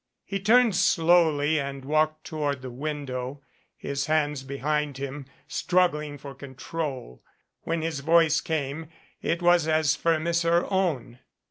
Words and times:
He 0.25 0.39
turned 0.39 0.75
slowly 0.75 1.59
and 1.59 1.85
walked 1.85 2.23
toward 2.23 2.63
the 2.63 2.71
window, 2.71 3.43
his 3.77 4.07
hands 4.07 4.41
behind 4.41 4.97
him, 4.97 5.27
struggling 5.47 6.17
for 6.17 6.33
control. 6.33 7.21
When 7.65 7.83
his 7.83 7.99
voice 7.99 8.41
came, 8.41 8.87
it 9.21 9.43
was 9.43 9.67
as 9.67 9.95
firm 9.95 10.25
as 10.25 10.41
her 10.41 10.65
own. 10.73 11.19